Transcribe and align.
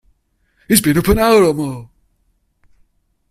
He's 0.67 0.81
been 0.81 0.97
up 0.97 1.07
an 1.09 1.19
hour 1.19 1.43
or 1.43 1.53
more. 1.53 1.89